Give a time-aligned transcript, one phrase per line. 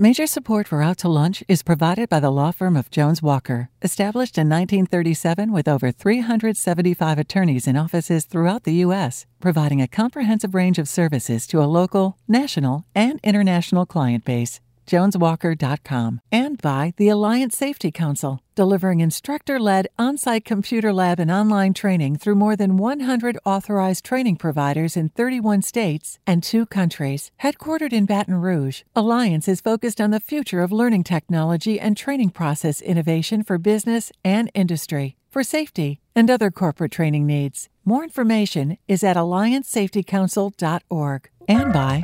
[0.00, 3.68] Major support for Out to Lunch is provided by the law firm of Jones Walker,
[3.82, 10.54] established in 1937 with over 375 attorneys in offices throughout the U.S., providing a comprehensive
[10.54, 17.08] range of services to a local, national, and international client base joneswalker.com, and by the
[17.08, 22.56] Alliance Safety Council, delivering instructor led on site computer lab and online training through more
[22.56, 27.30] than 100 authorized training providers in 31 states and two countries.
[27.42, 32.30] Headquartered in Baton Rouge, Alliance is focused on the future of learning technology and training
[32.30, 37.68] process innovation for business and industry, for safety, and other corporate training needs.
[37.84, 42.02] More information is at alliancesafetycouncil.org and by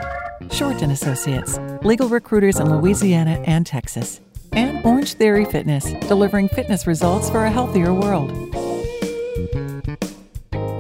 [0.51, 4.21] Shorten Associates, legal recruiters in Louisiana and Texas,
[4.53, 8.31] and Orange Theory Fitness, delivering fitness results for a healthier world.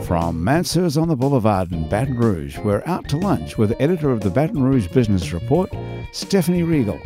[0.06, 4.20] From Mansur's on the Boulevard in Baton Rouge, we're out to lunch with editor of
[4.20, 5.70] the Baton Rouge Business Report,
[6.12, 7.00] Stephanie Riegel.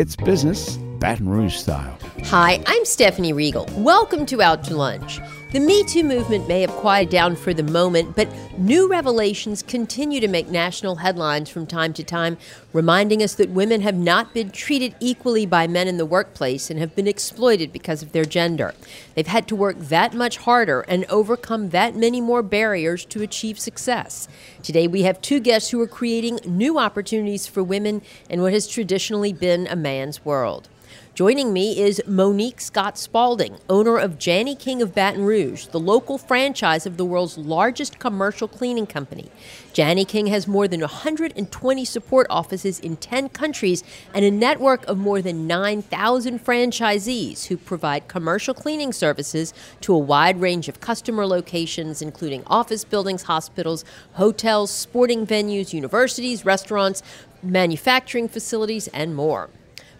[0.00, 1.98] It's business Baton Rouge style.
[2.24, 3.66] Hi, I'm Stephanie Riegel.
[3.76, 5.20] Welcome to Out to Lunch.
[5.52, 10.20] The Me Too movement may have quieted down for the moment, but new revelations continue
[10.20, 12.38] to make national headlines from time to time,
[12.72, 16.78] reminding us that women have not been treated equally by men in the workplace and
[16.78, 18.74] have been exploited because of their gender.
[19.14, 23.58] They've had to work that much harder and overcome that many more barriers to achieve
[23.58, 24.28] success.
[24.62, 28.68] Today, we have two guests who are creating new opportunities for women in what has
[28.68, 30.68] traditionally been a man's world.
[31.14, 36.16] Joining me is Monique Scott Spalding, owner of Jani King of Baton Rouge, the local
[36.16, 39.28] franchise of the world's largest commercial cleaning company.
[39.74, 43.82] Jani King has more than 120 support offices in 10 countries
[44.14, 49.98] and a network of more than 9,000 franchisees who provide commercial cleaning services to a
[49.98, 57.02] wide range of customer locations, including office buildings, hospitals, hotels, sporting venues, universities, restaurants,
[57.42, 59.50] manufacturing facilities, and more.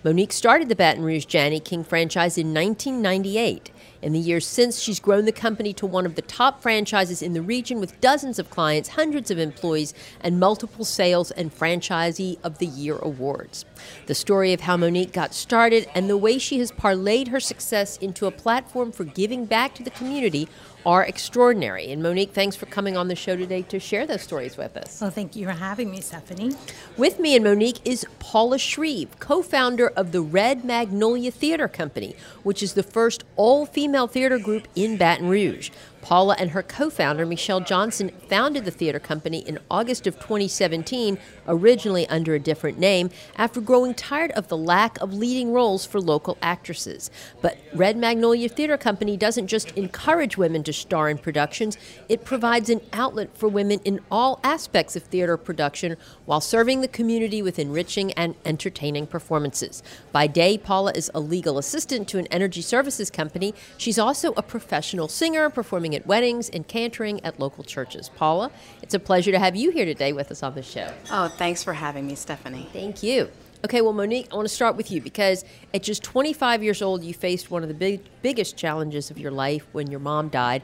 [0.03, 3.71] Monique started the Baton Rouge Jani King franchise in 1998.
[4.01, 7.35] In the years since, she's grown the company to one of the top franchises in
[7.35, 12.57] the region with dozens of clients, hundreds of employees, and multiple sales and franchisee of
[12.57, 13.67] the year awards.
[14.07, 17.99] The story of how Monique got started and the way she has parlayed her success
[17.99, 20.49] into a platform for giving back to the community
[20.87, 21.91] are extraordinary.
[21.93, 25.01] And Monique, thanks for coming on the show today to share those stories with us.
[25.01, 26.55] Well, thank you for having me, Stephanie.
[26.97, 32.15] With me and Monique is Paula Shreve, co founder of the Red Magnolia Theater Company,
[32.43, 35.71] which is the first all female theater group in Baton Rouge.
[36.03, 41.19] Paula and her co founder, Michelle Johnson, founded the theater company in August of 2017,
[41.47, 46.01] originally under a different name, after growing tired of the lack of leading roles for
[46.01, 47.11] local actresses.
[47.41, 51.77] But Red Magnolia Theater Company doesn't just encourage women to star in productions,
[52.09, 56.89] it provides an outlet for women in all aspects of theater production while serving the
[56.89, 59.83] community with enriching and entertaining performances.
[60.13, 63.55] By day, Paula is a legal assistant to an energy services company.
[63.77, 68.11] She's also a professional singer, performing at weddings and cantering at local churches.
[68.17, 68.51] Paula,
[68.83, 70.93] it's a pleasure to have you here today with us on the show.
[71.11, 72.69] Oh, thanks for having me, Stephanie.
[72.73, 73.31] Thank you.
[73.63, 77.05] Okay, well, Monique, I want to start with you because at just 25 years old,
[77.05, 80.63] you faced one of the big, biggest challenges of your life when your mom died,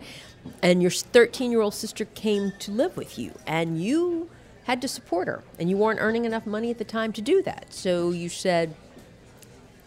[0.63, 4.31] and your 13 year old sister came to live with you, and you
[4.65, 7.43] had to support her, and you weren't earning enough money at the time to do
[7.43, 7.67] that.
[7.73, 8.75] So you said,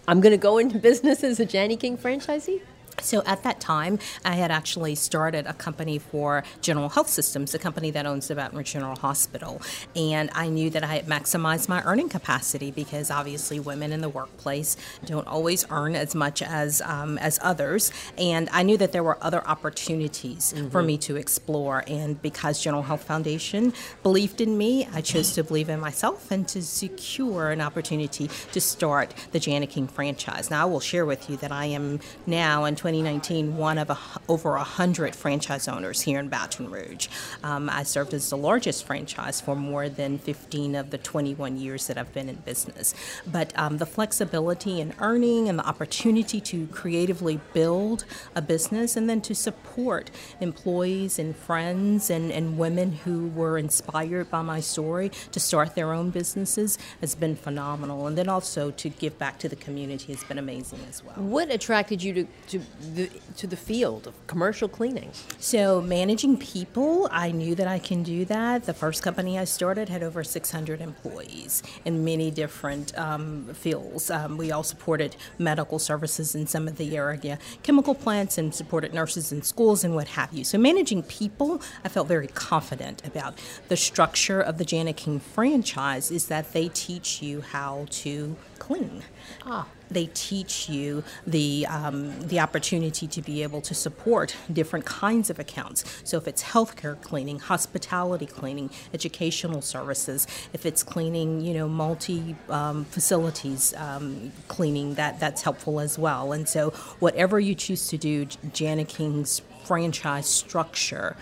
[0.08, 2.62] I'm going to go into business as a Jani King franchisee?
[3.04, 7.60] So at that time, I had actually started a company for General Health Systems, a
[7.60, 9.62] company that owns the Baton Rouge General Hospital.
[9.96, 14.10] And I knew that I had maximized my earning capacity because obviously women in the
[14.10, 17.92] workplace don't always earn as much as um, as others.
[18.18, 20.70] And I knew that there were other opportunities mm-hmm.
[20.70, 21.84] for me to explore.
[21.88, 23.74] And because General Health Foundation
[24.04, 28.62] believed in me, I chose to believe in myself and to secure an opportunity to
[28.62, 30.50] start the Jani King franchise.
[30.50, 33.92] Now I will share with you that I am now in 20 2019 one of
[33.92, 37.08] a, over 100 franchise owners here in Baton Rouge.
[37.44, 41.86] Um, I served as the largest franchise for more than 15 of the 21 years
[41.86, 42.96] that I've been in business.
[43.28, 48.06] But um, the flexibility in earning and the opportunity to creatively build
[48.36, 50.10] a business and then to support
[50.42, 55.94] employees and friends and, and women who were inspired by my story to start their
[55.94, 58.08] own businesses has been phenomenal.
[58.08, 61.14] And then also to give back to the community has been amazing as well.
[61.18, 62.62] What attracted you to, to
[62.94, 65.12] the to the field of commercial cleaning?
[65.40, 68.64] So, managing people, I knew that I can do that.
[68.64, 74.10] The first company I started had over 600 employees in many different um, fields.
[74.10, 78.94] Um, we all supported medical services in some of the area, chemical plants, and supported
[78.94, 80.44] nurses in schools and what have you.
[80.44, 83.40] So, managing people, I felt very confident about.
[83.68, 89.04] The structure of the Jani King franchise is that they teach you how to clean.
[89.46, 89.68] Ah.
[89.92, 95.40] They teach you the um, the opportunity to be able to support different kinds of
[95.40, 95.84] accounts.
[96.04, 102.36] So if it's healthcare cleaning, hospitality cleaning, educational services, if it's cleaning, you know, multi
[102.50, 106.34] um, facilities um, cleaning, that that's helpful as well.
[106.34, 111.16] And so whatever you choose to do, Jani King's franchise structure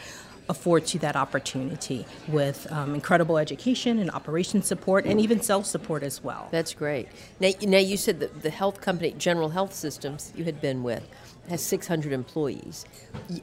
[0.49, 6.03] affords you that opportunity with um, incredible education and operation support and even self support
[6.03, 6.47] as well.
[6.51, 7.07] That's great.
[7.39, 11.07] Now, now you said that the health company, General Health Systems, you had been with,
[11.49, 12.85] has 600 employees,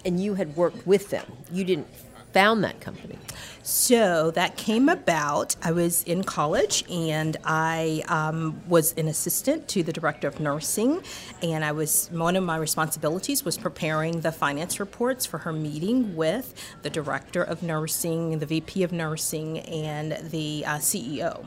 [0.04, 1.26] and you had worked with them.
[1.50, 1.88] You didn't
[2.34, 3.16] found that company?
[3.62, 5.56] So that came about.
[5.62, 11.02] I was in college and I um, was an assistant to the director of nursing,
[11.42, 16.14] and I was one of my responsibilities was preparing the finance reports for her meeting
[16.14, 21.46] with the director of nursing, the VP of nursing, and the uh, CEO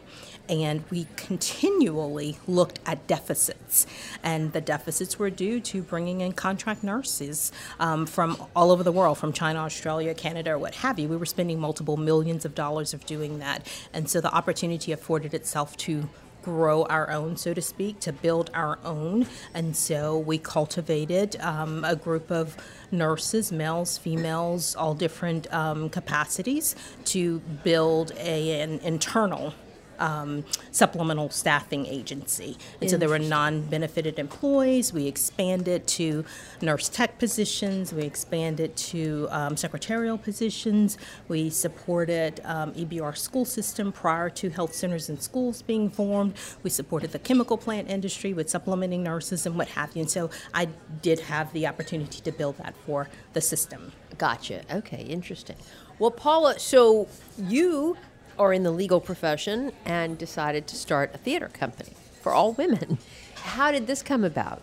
[0.49, 3.85] and we continually looked at deficits.
[4.23, 8.91] And the deficits were due to bringing in contract nurses um, from all over the
[8.91, 11.07] world, from China, Australia, Canada, or what have you.
[11.07, 13.67] We were spending multiple millions of dollars of doing that.
[13.93, 16.09] And so the opportunity afforded itself to
[16.47, 19.27] grow our own, so to speak, to build our own.
[19.53, 22.55] And so we cultivated um, a group of
[22.89, 26.73] nurses, males, females, all different um, capacities,
[27.03, 29.53] to build a, an internal
[29.99, 32.57] um, supplemental staffing agency.
[32.81, 34.93] And so there were non benefited employees.
[34.93, 36.25] We expanded to
[36.61, 40.97] nurse tech positions, we expanded to um, secretarial positions.
[41.27, 46.35] We supported um, EBR school system prior to health centers and schools being formed.
[46.63, 50.01] We supported the chemical plant industry with supplementing nurses and what have you.
[50.01, 50.65] And so I
[51.01, 53.91] did have the opportunity to build that for the system.
[54.17, 54.61] Gotcha.
[54.71, 55.57] Okay, interesting.
[55.99, 57.07] Well, Paula, so
[57.37, 57.97] you
[58.39, 62.97] are in the legal profession and decided to start a theater company for all women.
[63.35, 64.61] How did this come about?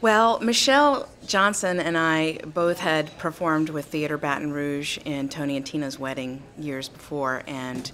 [0.00, 5.64] Well, Michelle Johnson and I both had performed with Theater Baton Rouge in Tony and
[5.64, 7.90] Tina's wedding years before, and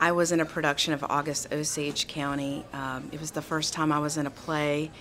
[0.00, 2.64] I was in a production of August Osage County.
[2.72, 4.92] Um, it was the first time I was in a play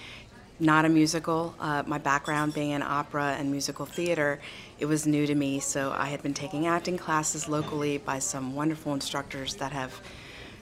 [0.60, 1.54] not a musical.
[1.60, 4.40] Uh, my background being in opera and musical theater,
[4.80, 5.60] it was new to me.
[5.60, 10.02] So I had been taking acting classes locally by some wonderful instructors that have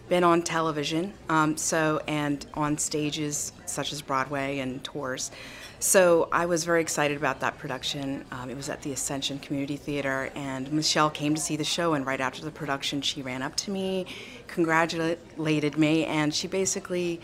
[0.09, 5.31] been on television, um, so and on stages such as Broadway and tours.
[5.79, 8.23] So I was very excited about that production.
[8.31, 11.93] Um, it was at the Ascension Community Theater, and Michelle came to see the show.
[11.93, 14.05] And right after the production, she ran up to me,
[14.47, 17.19] congratulated me, and she basically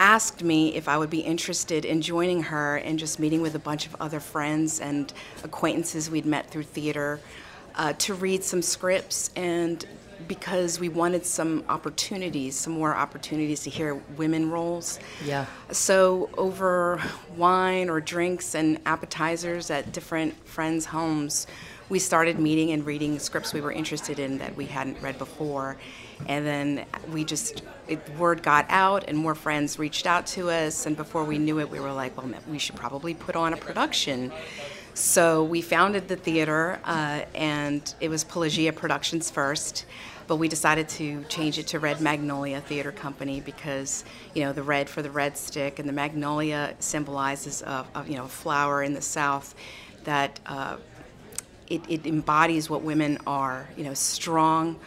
[0.00, 3.58] asked me if I would be interested in joining her and just meeting with a
[3.58, 5.12] bunch of other friends and
[5.42, 7.20] acquaintances we'd met through theater
[7.76, 9.86] uh, to read some scripts and
[10.28, 14.98] because we wanted some opportunities, some more opportunities to hear women roles.
[15.24, 15.46] Yeah.
[15.70, 17.02] So over
[17.36, 21.46] wine or drinks and appetizers at different friends' homes,
[21.88, 25.76] we started meeting and reading scripts we were interested in that we hadn't read before.
[26.26, 30.86] And then we just, it, word got out, and more friends reached out to us.
[30.86, 33.56] And before we knew it, we were like, well, we should probably put on a
[33.56, 34.32] production.
[34.94, 39.86] So we founded the theater, uh, and it was Pelagia Productions first.
[40.26, 44.04] But we decided to change it to Red Magnolia Theater Company because,
[44.34, 48.16] you know, the red for the red stick and the magnolia symbolizes a, a you
[48.16, 49.54] know, flower in the South
[50.04, 50.76] that uh,
[51.68, 54.78] it, it embodies what women are, you know, strong,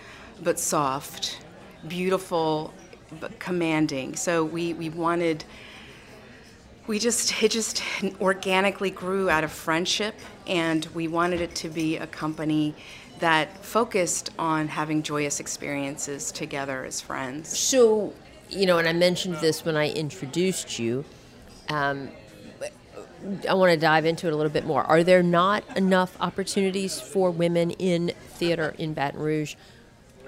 [0.43, 1.39] but soft,
[1.87, 2.73] beautiful,
[3.19, 4.15] but commanding.
[4.15, 5.43] So we, we wanted,
[6.85, 7.81] we just, it just
[8.21, 10.15] organically grew out of friendship,
[10.45, 12.75] and we wanted it to be a company
[13.19, 17.57] that focused on having joyous experiences together as friends.
[17.57, 18.13] So,
[18.49, 21.03] you know, and I mentioned this when I introduced you.
[21.69, 22.09] Um,
[23.47, 24.83] I want to dive into it a little bit more.
[24.83, 29.55] Are there not enough opportunities for women in theater in Baton Rouge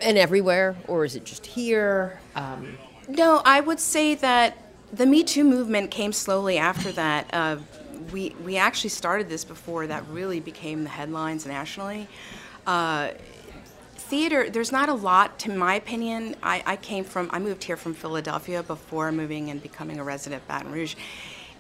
[0.01, 2.19] and everywhere, or is it just here?
[2.36, 2.77] Um,
[3.08, 4.58] no, I would say that
[4.91, 7.27] the Me Too movement came slowly after that.
[7.34, 7.58] Uh,
[8.12, 12.08] we we actually started this before that really became the headlines nationally.
[12.65, 13.12] Uh,
[14.10, 16.36] theater, there's not a lot, to my opinion.
[16.41, 20.41] I, I came from, I moved here from Philadelphia before moving and becoming a resident
[20.41, 20.96] of Baton Rouge,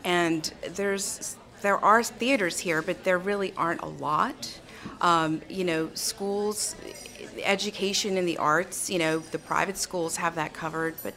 [0.03, 4.59] and there's there are theaters here, but there really aren't a lot.
[5.01, 6.75] Um, you know, schools,
[7.43, 11.13] education in the arts, you know, the private schools have that covered, but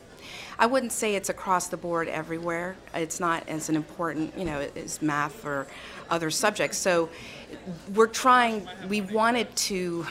[0.58, 2.76] I wouldn't say it's across the board everywhere.
[2.94, 5.66] It's not as an important, you know, as math or
[6.10, 6.78] other subjects.
[6.78, 7.08] So
[7.94, 10.06] we're trying, we wanted to,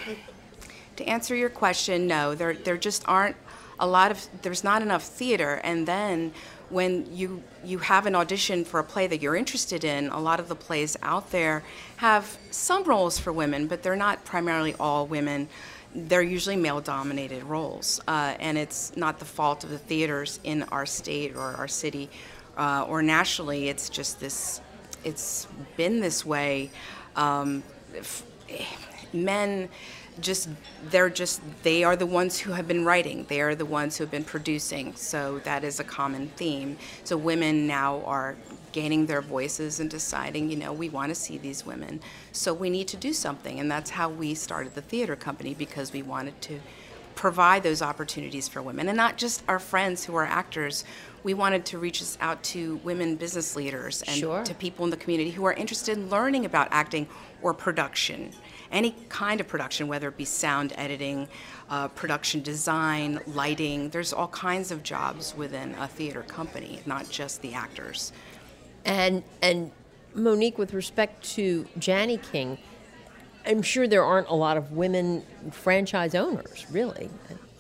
[0.97, 3.35] to answer your question, no, there, there just aren't
[3.81, 5.59] a lot of, there's not enough theater.
[5.63, 6.31] And then
[6.69, 10.39] when you you have an audition for a play that you're interested in, a lot
[10.39, 11.63] of the plays out there
[11.97, 15.49] have some roles for women, but they're not primarily all women.
[15.93, 20.85] They're usually male-dominated roles, uh, and it's not the fault of the theaters in our
[20.85, 22.09] state or our city
[22.57, 23.67] uh, or nationally.
[23.67, 24.61] It's just this.
[25.03, 26.71] It's been this way.
[27.15, 27.63] Um,
[29.11, 29.67] men
[30.21, 30.49] just
[30.89, 33.25] they're just they are the ones who have been writing.
[33.27, 34.95] They are the ones who have been producing.
[34.95, 36.77] So that is a common theme.
[37.03, 38.35] So women now are
[38.71, 41.99] gaining their voices and deciding you know we want to see these women.
[42.31, 43.59] So we need to do something.
[43.59, 46.59] And that's how we started the theater company because we wanted to
[47.15, 48.87] provide those opportunities for women.
[48.87, 50.83] And not just our friends who are actors.
[51.23, 54.43] We wanted to reach out to women business leaders and sure.
[54.43, 57.07] to people in the community who are interested in learning about acting
[57.43, 58.31] or production
[58.71, 61.27] any kind of production, whether it be sound editing,
[61.69, 63.89] uh, production design, lighting.
[63.89, 68.11] There's all kinds of jobs within a theater company, not just the actors.
[68.85, 69.71] And and
[70.13, 72.57] Monique, with respect to Jani-King,
[73.45, 77.09] I'm sure there aren't a lot of women franchise owners, really.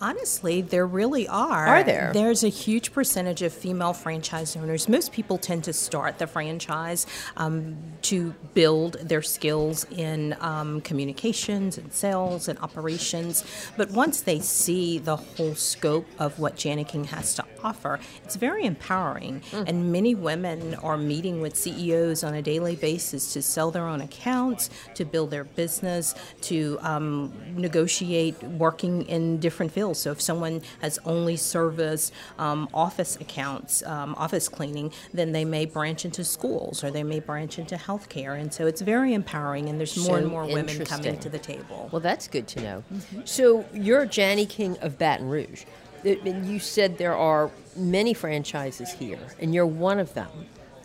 [0.01, 1.67] Honestly, there really are.
[1.67, 2.09] Are there?
[2.11, 4.89] There's a huge percentage of female franchise owners.
[4.89, 7.05] Most people tend to start the franchise
[7.37, 13.43] um, to build their skills in um, communications and sales and operations.
[13.77, 18.65] But once they see the whole scope of what Jani-King has to offer, it's very
[18.65, 19.41] empowering.
[19.51, 19.69] Mm.
[19.69, 24.01] And many women are meeting with CEOs on a daily basis to sell their own
[24.01, 30.61] accounts, to build their business, to um, negotiate working in different fields so if someone
[30.81, 36.83] has only serviced um, office accounts, um, office cleaning, then they may branch into schools
[36.83, 38.39] or they may branch into healthcare.
[38.39, 41.39] And so it's very empowering, and there's more so and more women coming to the
[41.39, 41.89] table.
[41.91, 42.83] Well, that's good to know.
[42.93, 43.21] Mm-hmm.
[43.25, 45.63] So you're Jani-King of Baton Rouge.
[46.03, 50.29] You said there are many franchises here, and you're one of them,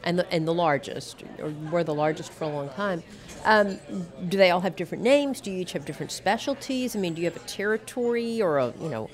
[0.05, 3.03] and the, and the largest, or we're the largest for a long time.
[3.45, 3.79] Um,
[4.29, 5.41] do they all have different names?
[5.41, 6.97] Do you each have different specialties?
[6.97, 9.09] I mean, do you have a territory or a you know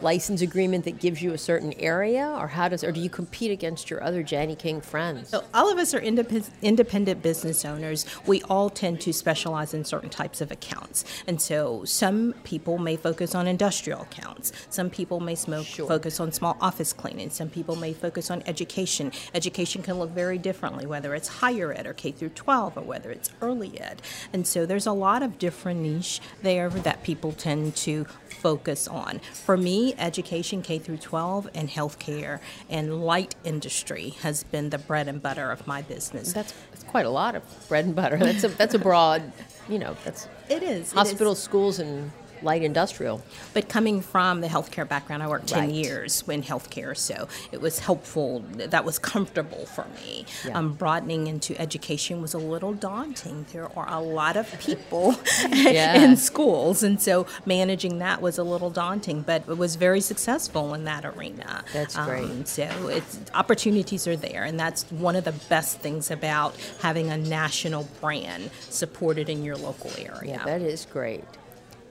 [0.00, 3.50] license agreement that gives you a certain area, or how does, or do you compete
[3.50, 5.28] against your other Jani-King friends?
[5.30, 8.06] So all of us are indep- independent business owners.
[8.26, 12.96] We all tend to specialize in certain types of accounts, and so some people may
[12.96, 14.52] focus on industrial accounts.
[14.70, 15.88] Some people may smoke, sure.
[15.88, 17.30] focus on small office cleaning.
[17.30, 19.12] Some people may focus on education.
[19.34, 23.10] Education can look very differently, whether it's higher ed or K through 12, or whether
[23.10, 24.02] it's early ed.
[24.32, 29.18] And so there's a lot of different niche there that people tend to focus on.
[29.18, 35.08] For me, education K through 12 and healthcare and light industry has been the bread
[35.08, 36.32] and butter of my business.
[36.32, 38.18] That's, that's quite a lot of bread and butter.
[38.18, 39.32] That's a that's a broad,
[39.68, 41.44] you know, that's it is hospitals, it is.
[41.44, 42.10] schools, and
[42.42, 43.22] light industrial.
[43.54, 45.70] But coming from the healthcare background, I worked 10 right.
[45.70, 48.40] years in healthcare, so it was helpful.
[48.54, 50.26] That was comfortable for me.
[50.44, 50.58] Yeah.
[50.58, 53.46] Um, broadening into education was a little daunting.
[53.52, 55.16] There are a lot of people
[55.50, 56.02] yeah.
[56.02, 60.74] in schools, and so managing that was a little daunting, but it was very successful
[60.74, 61.64] in that arena.
[61.72, 62.24] That's great.
[62.24, 67.10] Um, so it's, opportunities are there, and that's one of the best things about having
[67.10, 70.38] a national brand supported in your local area.
[70.38, 71.24] Yeah, that is great.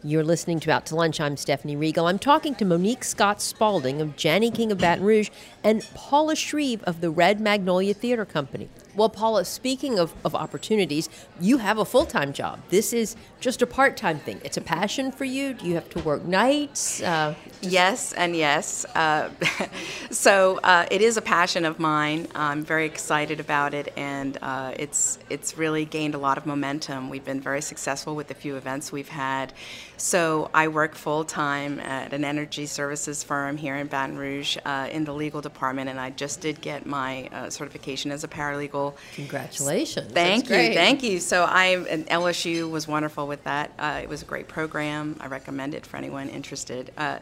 [0.07, 1.19] You're listening to Out to Lunch.
[1.19, 2.07] I'm Stephanie Riegel.
[2.07, 5.29] I'm talking to Monique Scott Spalding of Jani-King of Baton Rouge
[5.65, 8.69] and Paula Shreve of the Red Magnolia Theater Company.
[8.97, 11.07] Well, Paula, speaking of, of opportunities,
[11.39, 12.59] you have a full time job.
[12.69, 14.41] This is just a part time thing.
[14.43, 15.53] It's a passion for you.
[15.53, 17.03] Do you have to work nights?
[17.03, 18.85] Uh, yes, and yes.
[18.95, 19.29] Uh,
[20.09, 22.27] so uh, it is a passion of mine.
[22.33, 27.11] I'm very excited about it, and uh, it's it's really gained a lot of momentum.
[27.11, 29.53] We've been very successful with the few events we've had.
[29.97, 34.89] So I work full time at an energy services firm here in Baton Rouge uh,
[34.91, 38.86] in the legal department, and I just did get my uh, certification as a paralegal
[39.15, 40.11] Congratulations.
[40.11, 41.19] Thank you, thank you.
[41.19, 43.71] So I and LSU was wonderful with that.
[43.77, 45.15] Uh, it was a great program.
[45.19, 46.91] I recommend it for anyone interested.
[46.97, 47.19] Uh,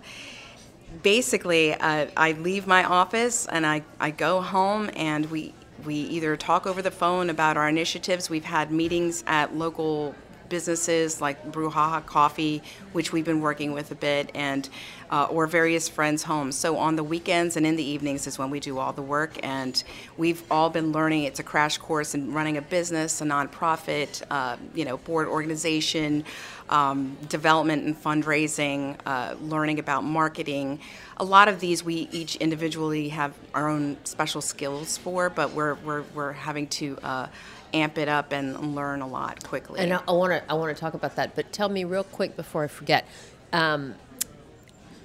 [1.04, 5.54] basically, uh, I leave my office and I, I go home and we
[5.84, 8.30] we either talk over the phone about our initiatives.
[8.30, 10.16] We've had meetings at local
[10.56, 14.70] businesses like Brouhaha Coffee, which we've been working with a bit, and
[15.12, 16.56] uh, or various friends' homes.
[16.56, 19.34] So on the weekends and in the evenings is when we do all the work,
[19.44, 19.84] and
[20.16, 21.24] we've all been learning.
[21.26, 26.24] It's a crash course in running a business, a nonprofit, uh, you know, board organization,
[26.70, 30.80] um, development and fundraising, uh, learning about marketing.
[31.18, 35.76] A lot of these we each individually have our own special skills for, but we're
[35.86, 37.28] we're, we're having to uh,
[37.76, 39.80] amp it up and learn a lot quickly.
[39.82, 42.36] And I want to I want to talk about that, but tell me real quick
[42.36, 43.06] before I forget.
[43.54, 43.96] Um,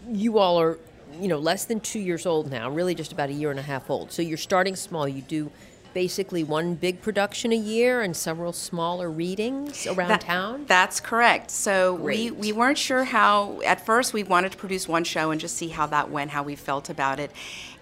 [0.09, 0.79] you all are,
[1.21, 3.63] you know, less than two years old now, really just about a year and a
[3.63, 4.13] half old.
[4.13, 5.07] So you're starting small.
[5.09, 5.51] You do
[5.93, 10.65] basically one big production a year and several smaller readings around That- town.
[10.67, 11.51] That's correct.
[11.51, 12.37] So we, Great.
[12.37, 15.69] we weren't sure how, at first, we wanted to produce one show and just see
[15.69, 17.31] how that went, how we felt about it.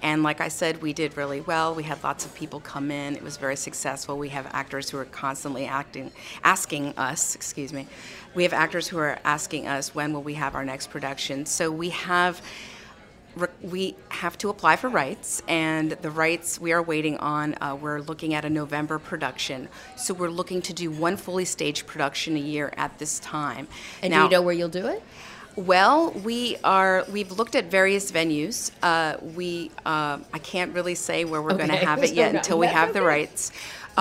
[0.01, 1.75] And like I said, we did really well.
[1.75, 3.17] We had lots of people come in.
[3.17, 4.17] It was very successful.
[4.17, 6.13] We have actors who are constantly acting,
[6.45, 7.87] asking us, excuse me,
[8.35, 11.47] we have actors who are asking us when will we have our next production.
[11.47, 12.41] So we have
[13.63, 17.55] we have to apply for rights, and the rights we are waiting on.
[17.61, 21.87] Uh, we're looking at a November production, so we're looking to do one fully staged
[21.87, 23.69] production a year at this time.
[24.03, 25.03] and now, do you know where you'll do it?
[25.59, 27.05] well, we are.
[27.11, 28.71] We've looked at various venues.
[28.81, 29.73] Uh, we.
[29.85, 32.93] Uh, I can't really say where we're going to have it yet until we have
[32.93, 33.51] the rights.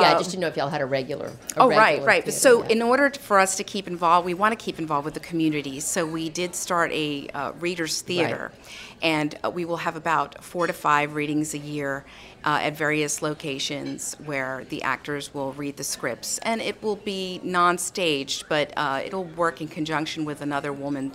[0.02, 1.28] Yeah, Uh, just to know if y'all had a regular.
[1.28, 2.24] a Oh, right, regular right.
[2.24, 2.70] theater, So, yeah.
[2.70, 5.80] in order for us to keep involved, we want to keep involved with the community.
[5.80, 8.52] So, we did start a uh, readers' theater,
[9.02, 12.06] and uh, we will have about four to five readings a year
[12.46, 17.40] uh, at various locations where the actors will read the scripts, and it will be
[17.44, 21.12] non-staged, but uh, it'll work in conjunction with another woman,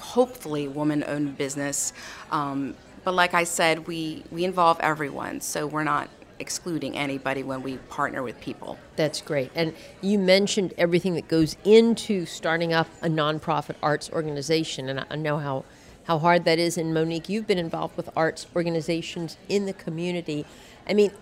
[0.00, 1.92] hopefully woman-owned business.
[2.30, 7.62] Um, but like I said, we we involve everyone, so we're not excluding anybody when
[7.62, 8.78] we partner with people.
[8.96, 9.50] That's great.
[9.54, 15.16] And you mentioned everything that goes into starting up a nonprofit arts organization, and I
[15.16, 15.64] know how
[16.04, 16.78] how hard that is.
[16.78, 20.46] And Monique, you've been involved with arts organizations in the community.
[20.88, 21.12] I mean,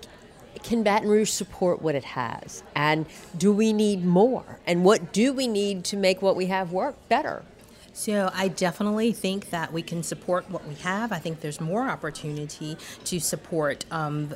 [0.62, 2.62] can Baton Rouge support what it has?
[2.74, 3.06] And
[3.36, 4.60] do we need more?
[4.64, 7.42] And what do we need to make what we have work better?
[7.96, 11.12] So I definitely think that we can support what we have.
[11.12, 14.26] I think there's more opportunity to support um,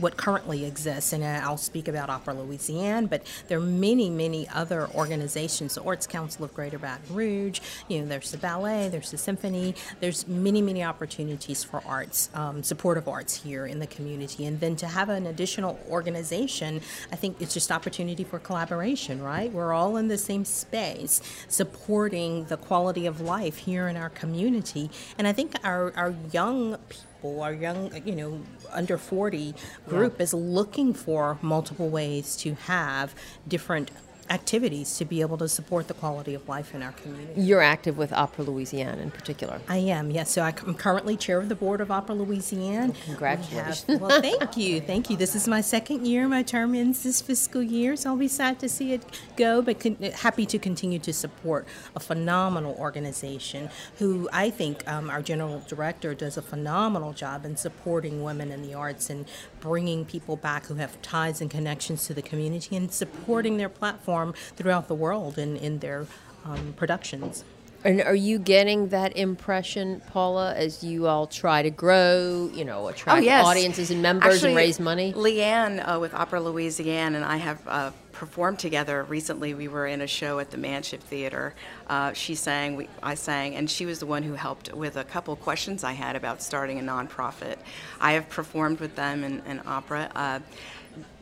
[0.00, 3.06] what currently exists, and I'll speak about Opera Louisiana.
[3.06, 7.60] But there are many, many other organizations: the Arts Council of Greater Baton Rouge.
[7.88, 9.74] You know, there's the ballet, there's the symphony.
[10.00, 14.46] There's many, many opportunities for arts, um, supportive arts here in the community.
[14.46, 16.80] And then to have an additional organization,
[17.12, 19.22] I think it's just opportunity for collaboration.
[19.22, 19.52] Right?
[19.52, 24.90] We're all in the same space, supporting the quality of life here in our community.
[25.18, 29.54] And I think our, our young people, our young, you know, under 40
[29.88, 33.14] group is looking for multiple ways to have
[33.46, 33.90] different
[34.30, 37.40] activities to be able to support the quality of life in our community.
[37.40, 39.60] You're active with Opera Louisiana in particular.
[39.68, 40.30] I am, yes.
[40.30, 42.92] So I- I'm currently chair of the board of Opera Louisiana.
[43.04, 43.84] congratulations.
[43.86, 45.16] We have- well, thank you, thank you.
[45.16, 46.28] This is my second year.
[46.28, 49.02] My term ends this fiscal year, so I'll be sad to see it
[49.36, 55.10] go, but con- happy to continue to support a phenomenal organization who I think um,
[55.10, 59.26] our general director does a phenomenal job in supporting women in the arts and
[59.60, 64.13] bringing people back who have ties and connections to the community and supporting their platform
[64.56, 66.06] throughout the world in, in their
[66.44, 67.44] um, productions.
[67.84, 72.88] And are you getting that impression, Paula, as you all try to grow, you know,
[72.88, 75.12] attract audiences and members Oh, Actually, and raise money?
[75.12, 77.90] Leanne uh, with Opera Louisiana and I have uh,
[78.24, 79.02] performed together.
[79.04, 81.52] Recently, we were in a show at the Manship Theater.
[81.88, 85.04] Uh, she sang, we, I sang, and she was the one who helped with a
[85.04, 87.56] couple questions I had about starting a nonprofit.
[88.00, 90.10] I have performed with them in, in opera.
[90.14, 90.40] Uh,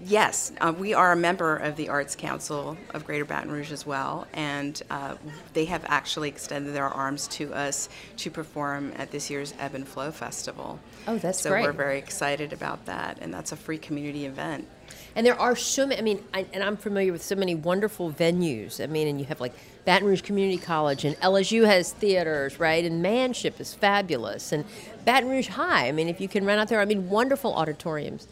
[0.05, 3.87] Yes, uh, we are a member of the Arts Council of Greater Baton Rouge as
[3.87, 5.15] well, and uh,
[5.55, 7.89] they have actually extended their arms to us
[8.19, 10.79] to perform at this year's Ebb and Flow Festival.
[11.09, 11.65] Oh, that's so great.
[11.65, 14.69] we're very excited about that, and that's a free community event.
[15.15, 18.11] And there are so many, I mean, I, and I'm familiar with so many wonderful
[18.11, 18.83] venues.
[18.83, 22.85] I mean, and you have like Baton Rouge Community College, and LSU has theaters, right?
[22.85, 24.53] And Manship is fabulous.
[24.53, 24.65] And
[25.05, 28.27] Baton Rouge High, I mean, if you can run out there, I mean, wonderful auditoriums.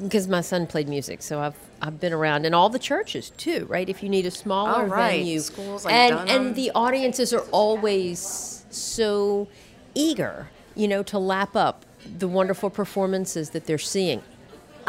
[0.00, 3.66] Because my son played music, so I've I've been around, and all the churches too,
[3.68, 3.86] right?
[3.86, 5.18] If you need a smaller right.
[5.18, 6.46] venue, Schools like and Dunham.
[6.46, 9.46] and the audiences are always so
[9.94, 11.84] eager, you know, to lap up
[12.18, 14.22] the wonderful performances that they're seeing.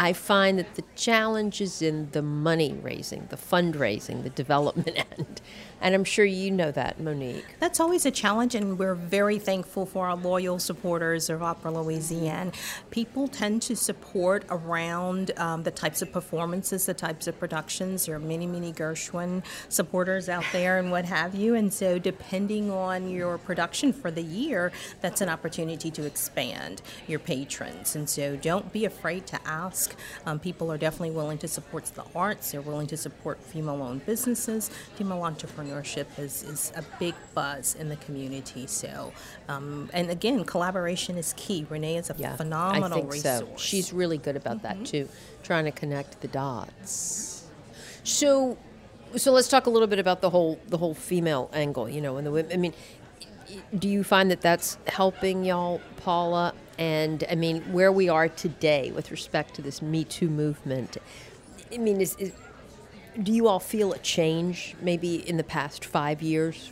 [0.01, 5.41] I find that the challenge is in the money raising, the fundraising, the development end.
[5.79, 7.55] And I'm sure you know that, Monique.
[7.59, 12.51] That's always a challenge, and we're very thankful for our loyal supporters of Opera Louisiana.
[12.91, 18.05] People tend to support around um, the types of performances, the types of productions.
[18.05, 21.55] There are many, many Gershwin supporters out there and what have you.
[21.55, 27.19] And so, depending on your production for the year, that's an opportunity to expand your
[27.19, 27.95] patrons.
[27.95, 29.90] And so, don't be afraid to ask.
[30.25, 34.05] Um, people are definitely willing to support the arts, they're willing to support female owned
[34.05, 38.67] businesses, female entrepreneurship is, is a big buzz in the community.
[38.67, 39.11] So,
[39.47, 41.65] um, and again, collaboration is key.
[41.69, 43.39] Renee is a yeah, phenomenal I think resource.
[43.39, 43.57] So.
[43.57, 44.79] She's really good about mm-hmm.
[44.79, 45.09] that too,
[45.43, 47.49] trying to connect the dots.
[48.03, 48.57] So,
[49.15, 51.89] so let's talk a little bit about the whole the whole female angle.
[51.89, 52.51] You know, and the women.
[52.51, 52.73] I mean,
[53.77, 56.53] do you find that that's helping y'all, Paula?
[56.81, 60.97] And I mean, where we are today with respect to this Me Too movement.
[61.71, 62.31] I mean, is, is
[63.21, 66.71] do you all feel a change maybe in the past five years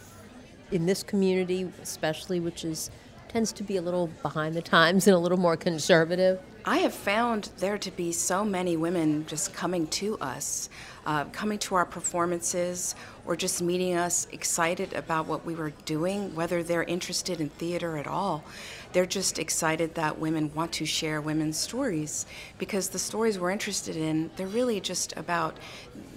[0.72, 2.90] in this community, especially, which is
[3.28, 6.40] tends to be a little behind the times and a little more conservative?
[6.66, 10.70] I have found there to be so many women just coming to us,
[11.06, 12.96] uh, coming to our performances,
[13.26, 17.98] or just meeting us excited about what we were doing, whether they're interested in theater
[17.98, 18.44] at all.
[18.92, 22.26] They're just excited that women want to share women's stories
[22.58, 25.58] because the stories we're interested in, they're really just about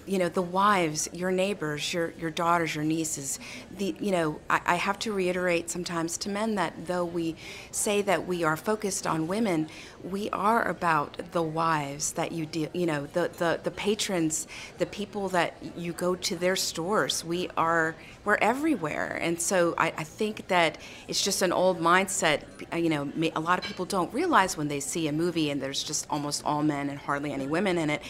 [0.06, 3.38] you know the wives your neighbors your your daughters your nieces
[3.78, 7.36] the you know I, I, have to reiterate sometimes to men that though we
[7.70, 9.68] say that we are focused on women
[10.02, 14.46] we are about the wives that you deal you know the, the the patrons
[14.78, 17.24] the people that you go to their stores.
[17.24, 19.18] We are we're everywhere.
[19.20, 22.42] And so I, I think that it's just an old mindset
[22.76, 25.82] you know a lot of people don't realize when they see a movie and there's
[25.82, 28.02] just almost all men and hardly any women in it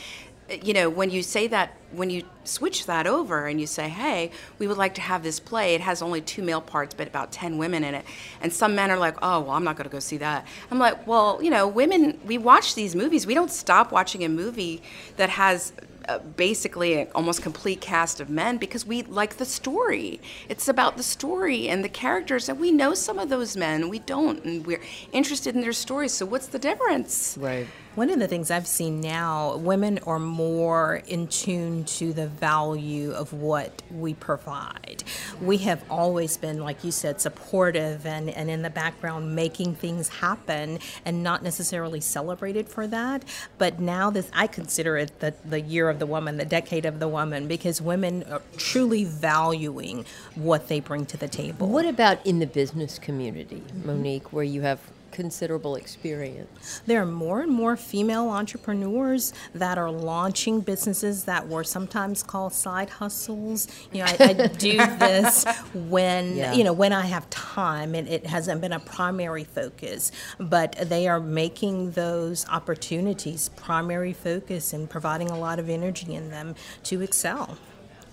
[0.62, 4.30] you know, when you say that, when you switch that over and you say, hey,
[4.58, 7.32] we would like to have this play, it has only two male parts, but about
[7.32, 8.04] 10 women in it.
[8.40, 10.46] And some men are like, oh, well, I'm not going to go see that.
[10.70, 13.26] I'm like, well, you know, women, we watch these movies.
[13.26, 14.82] We don't stop watching a movie
[15.16, 15.72] that has
[16.08, 20.20] uh, basically an almost complete cast of men because we like the story.
[20.48, 24.00] It's about the story and the characters, and we know some of those men, we
[24.00, 24.80] don't, and we're
[25.12, 26.12] interested in their stories.
[26.12, 27.36] So what's the difference?
[27.38, 27.66] Right.
[27.94, 33.10] One of the things I've seen now, women are more in tune to the value
[33.10, 35.04] of what we provide.
[35.42, 40.08] We have always been, like you said, supportive and, and in the background making things
[40.08, 43.26] happen and not necessarily celebrated for that.
[43.58, 46.98] But now this I consider it the, the year of the woman, the decade of
[46.98, 51.68] the woman, because women are truly valuing what they bring to the table.
[51.68, 54.80] What about in the business community, Monique, where you have
[55.12, 56.82] considerable experience.
[56.86, 62.52] There are more and more female entrepreneurs that are launching businesses that were sometimes called
[62.52, 63.68] side hustles.
[63.92, 65.44] You know, I, I do this
[65.74, 66.52] when yeah.
[66.54, 70.10] you know when I have time, and it hasn't been a primary focus.
[70.38, 76.30] But they are making those opportunities primary focus and providing a lot of energy in
[76.30, 77.58] them to excel.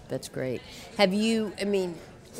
[0.09, 0.61] That's great.
[0.97, 1.53] Have you?
[1.59, 1.95] I mean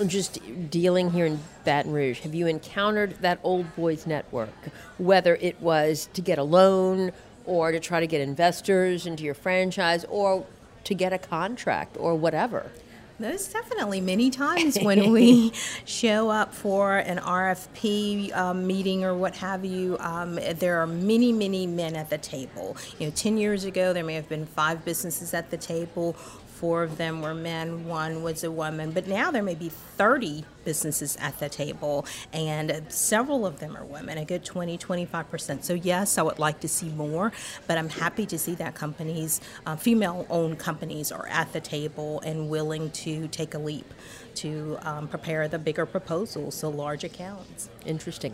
[0.07, 4.53] just dealing here in Baton Rouge, have you encountered that old boys network,
[4.97, 7.11] whether it was to get a loan
[7.45, 10.45] or to try to get investors into your franchise or
[10.83, 12.71] to get a contract or whatever?
[13.19, 15.51] There's definitely many times when we
[15.83, 19.97] show up for an RFP um, meeting or what have you.
[19.99, 22.77] Um, there are many, many men at the table.
[22.97, 26.15] You know, 10 years ago, there may have been five businesses at the table
[26.59, 28.91] four of them were men, one was a woman.
[28.91, 33.85] But now there may be 30 businesses at the table, and several of them are
[33.85, 35.63] women, a good 20, 25%.
[35.63, 37.31] So, yes, I would like to see more,
[37.67, 42.21] but I'm happy to see that companies, uh, female owned companies, are at the table
[42.21, 43.93] and willing to take a leap
[44.35, 47.69] to um, prepare the bigger proposals, so large accounts.
[47.85, 48.33] Interesting.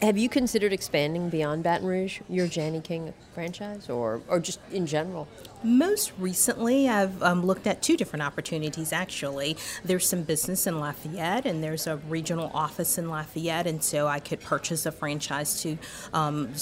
[0.00, 4.86] Have you considered expanding beyond Baton Rouge, your Jani King franchise, or, or just in
[4.86, 5.26] general?
[5.64, 9.56] Most recently, I've um, looked at two different opportunities actually.
[9.84, 14.18] There's some business in Lafayette, and there's a regional office in Lafayette, and so I
[14.18, 15.78] could purchase a franchise to
[16.12, 16.52] um,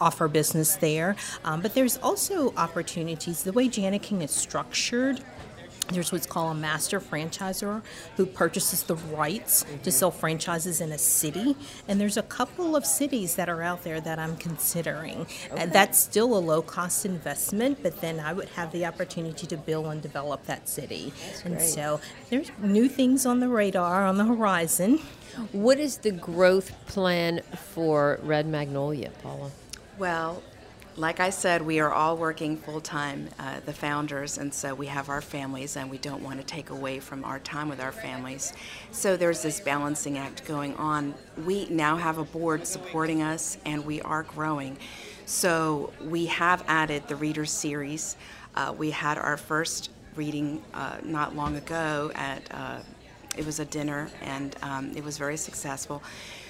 [0.00, 1.14] offer business there.
[1.44, 3.44] Um, but there's also opportunities.
[3.44, 5.20] The way Jani King is structured,
[5.88, 7.82] there's what's called a master franchisor
[8.16, 9.90] who purchases the rights to mm-hmm.
[9.90, 11.56] sell franchises in a city.
[11.88, 15.26] And there's a couple of cities that are out there that I'm considering.
[15.52, 15.66] Okay.
[15.66, 19.86] that's still a low cost investment, but then I would have the opportunity to build
[19.86, 21.12] and develop that city.
[21.26, 21.68] That's and great.
[21.68, 25.00] so there's new things on the radar, on the horizon.
[25.52, 27.40] What is the growth plan
[27.72, 29.50] for Red Magnolia, Paula?
[29.98, 30.42] Well,
[30.96, 34.86] like I said, we are all working full time, uh, the founders, and so we
[34.86, 37.90] have our families, and we don't want to take away from our time with our
[37.90, 38.52] families.
[38.92, 41.14] So there's this balancing act going on.
[41.44, 44.78] We now have a board supporting us, and we are growing.
[45.26, 48.16] So we have added the reader series.
[48.54, 52.78] Uh, we had our first reading uh, not long ago at uh,
[53.36, 56.02] it was a dinner, and um, it was very successful.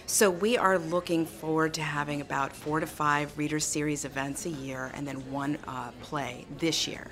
[0.06, 4.50] So we are looking forward to having about four to five reader series events a
[4.50, 7.06] year, and then one uh, play this year.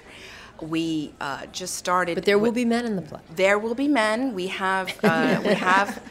[0.61, 2.17] We uh, just started.
[2.17, 3.21] But there will be men in the play.
[3.35, 4.35] There will be men.
[4.35, 6.03] We have uh, we have.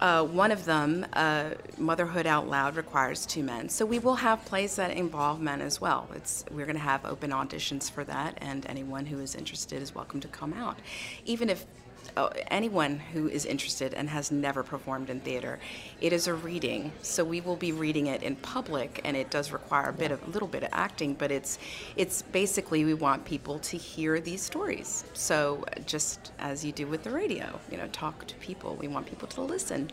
[0.00, 3.68] Uh, one of them, uh, Motherhood Out Loud, requires two men.
[3.68, 6.08] So we will have plays that involve men as well.
[6.14, 9.96] It's, we're going to have open auditions for that, and anyone who is interested is
[9.96, 10.78] welcome to come out.
[11.24, 11.66] Even if
[12.48, 15.58] anyone who is interested and has never performed in theater.
[16.00, 19.52] It is a reading, so we will be reading it in public, and it does
[19.52, 21.58] require a bit of a little bit of acting, but it's
[21.96, 25.04] it's basically we want people to hear these stories.
[25.14, 28.76] So just as you do with the radio, you know, talk to people.
[28.76, 29.90] We want people to listen.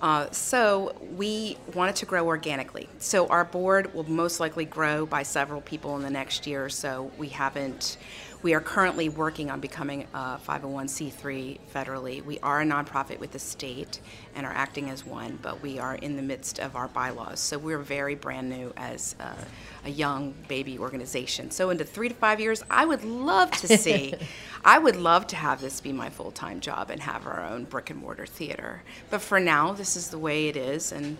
[0.00, 2.88] Uh, so we wanted to grow organically.
[2.98, 6.68] So our board will most likely grow by several people in the next year or
[6.68, 7.10] so.
[7.16, 7.96] We haven't
[8.44, 12.22] we are currently working on becoming uh, a 501c3 federally.
[12.22, 14.00] We are a nonprofit with the state
[14.34, 17.40] and are acting as one, but we are in the midst of our bylaws.
[17.40, 19.34] So we're very brand new as a,
[19.86, 21.50] a young baby organization.
[21.50, 24.14] So into three to five years, I would love to see,
[24.62, 27.64] I would love to have this be my full time job and have our own
[27.64, 28.82] brick and mortar theater.
[29.08, 31.16] But for now, this is the way it is, and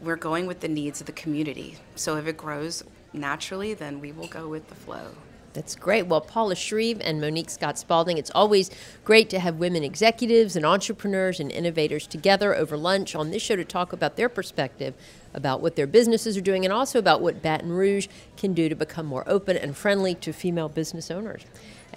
[0.00, 1.76] we're going with the needs of the community.
[1.96, 5.10] So if it grows naturally, then we will go with the flow.
[5.54, 6.06] That's great.
[6.06, 8.70] Well, Paula Shreve and Monique Scott Spalding, it's always
[9.04, 13.56] great to have women executives and entrepreneurs and innovators together over lunch on this show
[13.56, 14.94] to talk about their perspective
[15.34, 18.74] about what their businesses are doing and also about what Baton Rouge can do to
[18.74, 21.44] become more open and friendly to female business owners.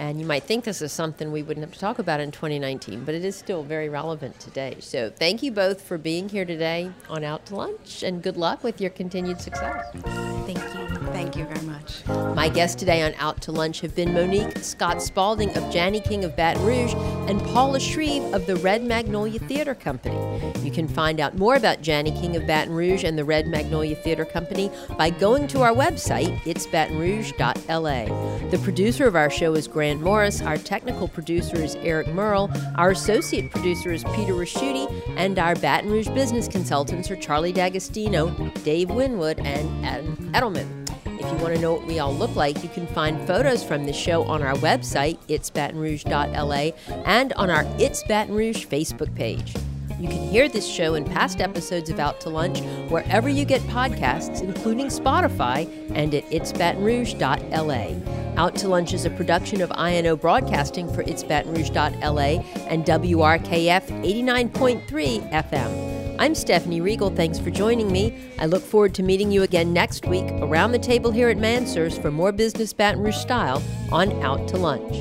[0.01, 3.05] And you might think this is something we wouldn't have to talk about in 2019,
[3.05, 4.77] but it is still very relevant today.
[4.79, 8.63] So thank you both for being here today on Out to Lunch, and good luck
[8.63, 9.85] with your continued success.
[9.93, 10.81] Thank you.
[11.11, 12.07] Thank you very much.
[12.35, 16.23] My guests today on Out to Lunch have been Monique Scott Spalding of Jani King
[16.23, 16.95] of Baton Rouge
[17.29, 20.17] and Paula Shreve of the Red Magnolia Theater Company.
[20.63, 23.95] You can find out more about Jani King of Baton Rouge and the Red Magnolia
[23.95, 28.49] Theater Company by going to our website, itsbatonrouge.la.
[28.49, 32.91] The producer of our show is Grant Morris, our technical producer is Eric Merle, our
[32.91, 38.29] associate producer is Peter Raschuti, and our Baton Rouge business consultants are Charlie D'Agostino,
[38.63, 40.89] Dave Winwood, and Adam Edelman.
[41.19, 43.85] If you want to know what we all look like, you can find photos from
[43.85, 46.71] the show on our website, itsbatonrouge.la,
[47.05, 49.53] and on our It's Baton Rouge Facebook page.
[49.99, 53.61] You can hear this show and past episodes of Out to Lunch wherever you get
[53.63, 58.20] podcasts, including Spotify and at itsbatonrouge.la.
[58.37, 66.15] Out to Lunch is a production of INO Broadcasting for itsbatonrouge.la and WRKF 89.3 FM.
[66.17, 67.09] I'm Stephanie Riegel.
[67.09, 68.15] Thanks for joining me.
[68.39, 71.97] I look forward to meeting you again next week around the table here at Mansur's
[71.97, 74.95] for more business Baton Rouge style on Out to Lunch.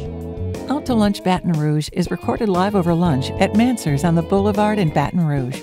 [0.71, 4.79] Out to Lunch Baton Rouge is recorded live over lunch at Mansur's on the Boulevard
[4.79, 5.63] in Baton Rouge.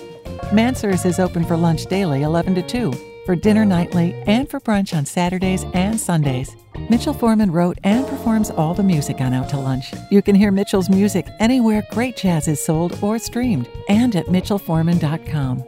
[0.52, 2.92] Mansur's is open for lunch daily 11 to 2,
[3.28, 6.56] for dinner nightly, and for brunch on Saturdays and Sundays.
[6.88, 9.92] Mitchell Foreman wrote and performs all the music on Out to Lunch.
[10.10, 15.62] You can hear Mitchell's music anywhere great jazz is sold or streamed and at mitchellforeman.com.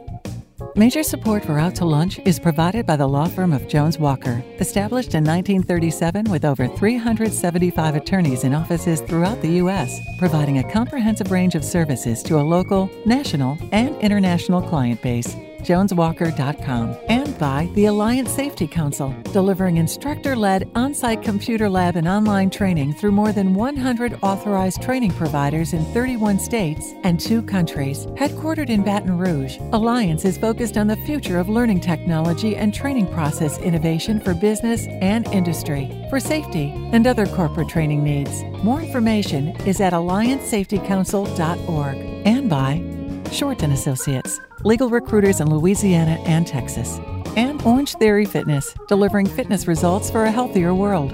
[0.75, 4.43] Major support for Out to Lunch is provided by the law firm of Jones Walker,
[4.59, 11.29] established in 1937 with over 375 attorneys in offices throughout the U.S., providing a comprehensive
[11.29, 17.85] range of services to a local, national, and international client base joneswalker.com, and by the
[17.85, 23.31] Alliance Safety Council, delivering instructor led on site computer lab and online training through more
[23.31, 28.05] than 100 authorized training providers in 31 states and two countries.
[28.17, 33.07] Headquartered in Baton Rouge, Alliance is focused on the future of learning technology and training
[33.07, 38.43] process innovation for business and industry, for safety and other corporate training needs.
[38.63, 43.00] More information is at alliancesafetycouncil.org and by
[43.31, 46.99] Shorten Associates, legal recruiters in Louisiana and Texas,
[47.37, 51.11] and Orange Theory Fitness, delivering fitness results for a healthier world.